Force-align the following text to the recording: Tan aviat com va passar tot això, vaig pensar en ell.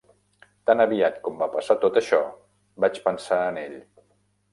Tan 0.69 0.79
aviat 0.85 1.19
com 1.27 1.35
va 1.41 1.47
passar 1.55 1.75
tot 1.83 1.99
això, 2.01 2.21
vaig 2.87 2.97
pensar 3.09 3.39
en 3.51 3.61
ell. 3.65 3.77